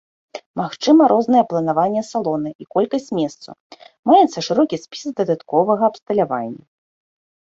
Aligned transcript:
Магчыма 0.59 1.03
рознае 1.11 1.41
планаванне 1.51 2.01
салона 2.11 2.49
і 2.63 2.65
колькасць 2.77 3.09
месцаў, 3.19 3.55
маецца 4.11 4.39
шырокі 4.47 4.75
спіс 4.85 5.03
дадатковага 5.19 5.83
абсталявання. 5.93 6.63